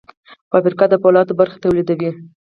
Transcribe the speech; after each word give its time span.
فابریکه 0.51 0.85
د 0.89 0.93
فولادو 1.01 1.33
برخې 1.39 1.57
تولیدوي. 1.63 2.09